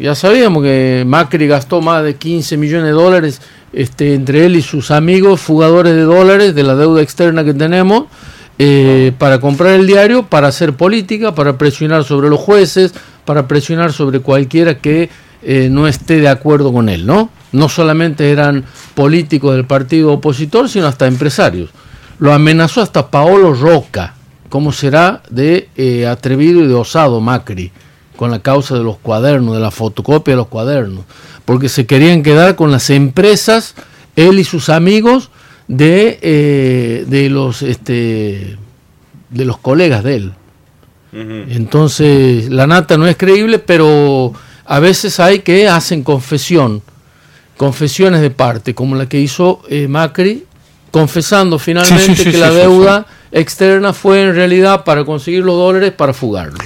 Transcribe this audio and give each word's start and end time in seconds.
ya 0.00 0.14
sabíamos 0.14 0.62
que 0.62 1.04
Macri 1.06 1.46
gastó 1.46 1.80
más 1.80 2.02
de 2.02 2.16
15 2.16 2.56
millones 2.56 2.86
de 2.86 2.92
dólares 2.92 3.40
este, 3.72 4.14
entre 4.14 4.46
él 4.46 4.56
y 4.56 4.62
sus 4.62 4.90
amigos 4.90 5.40
fugadores 5.40 5.94
de 5.94 6.02
dólares 6.02 6.54
de 6.54 6.62
la 6.62 6.74
deuda 6.74 7.02
externa 7.02 7.44
que 7.44 7.54
tenemos 7.54 8.04
eh, 8.58 9.12
para 9.18 9.38
comprar 9.38 9.74
el 9.74 9.86
diario, 9.86 10.24
para 10.24 10.48
hacer 10.48 10.72
política, 10.72 11.34
para 11.34 11.58
presionar 11.58 12.04
sobre 12.04 12.30
los 12.30 12.40
jueces, 12.40 12.94
para 13.26 13.46
presionar 13.46 13.92
sobre 13.92 14.20
cualquiera 14.20 14.78
que 14.78 15.10
eh, 15.42 15.68
no 15.70 15.86
esté 15.86 16.20
de 16.20 16.28
acuerdo 16.28 16.72
con 16.72 16.88
él, 16.88 17.04
¿no? 17.06 17.28
No 17.52 17.68
solamente 17.68 18.30
eran 18.30 18.64
políticos 18.94 19.54
del 19.54 19.66
partido 19.66 20.12
opositor, 20.12 20.70
sino 20.70 20.86
hasta 20.86 21.06
empresarios. 21.06 21.70
Lo 22.18 22.32
amenazó 22.32 22.80
hasta 22.80 23.10
Paolo 23.10 23.52
Roca, 23.52 24.14
como 24.48 24.72
será 24.72 25.22
de 25.28 25.68
eh, 25.76 26.06
atrevido 26.06 26.62
y 26.62 26.66
de 26.66 26.74
osado 26.74 27.20
Macri, 27.20 27.70
con 28.16 28.30
la 28.30 28.40
causa 28.40 28.74
de 28.74 28.82
los 28.82 28.96
cuadernos, 28.98 29.54
de 29.54 29.60
la 29.60 29.70
fotocopia 29.70 30.32
de 30.32 30.38
los 30.38 30.48
cuadernos, 30.48 31.04
porque 31.44 31.68
se 31.68 31.86
querían 31.86 32.22
quedar 32.22 32.56
con 32.56 32.70
las 32.70 32.90
empresas, 32.90 33.74
él 34.16 34.38
y 34.38 34.44
sus 34.44 34.68
amigos, 34.68 35.30
de, 35.68 36.18
eh, 36.22 37.04
de 37.06 37.28
los 37.28 37.62
este 37.62 38.56
de 39.30 39.44
los 39.44 39.58
colegas 39.58 40.04
de 40.04 40.16
él. 40.16 40.32
Entonces, 41.12 42.50
la 42.50 42.66
nata 42.66 42.98
no 42.98 43.06
es 43.06 43.16
creíble, 43.16 43.58
pero 43.58 44.34
a 44.66 44.80
veces 44.80 45.18
hay 45.18 45.38
que 45.38 45.66
hacen 45.66 46.02
confesión, 46.02 46.82
confesiones 47.56 48.20
de 48.20 48.28
parte, 48.28 48.74
como 48.74 48.96
la 48.96 49.08
que 49.08 49.18
hizo 49.18 49.62
eh, 49.70 49.88
Macri, 49.88 50.44
confesando 50.90 51.58
finalmente 51.58 52.22
que 52.22 52.36
la 52.36 52.50
deuda 52.50 53.06
externa 53.32 53.94
fue 53.94 54.24
en 54.24 54.34
realidad 54.34 54.84
para 54.84 55.06
conseguir 55.06 55.42
los 55.42 55.56
dólares 55.56 55.92
para 55.92 56.12
fugarlo. 56.12 56.58